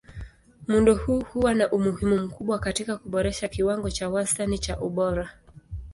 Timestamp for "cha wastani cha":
3.89-4.79